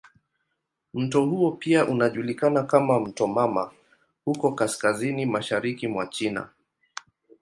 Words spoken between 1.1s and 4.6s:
huo pia unajulikana kama "mto mama" huko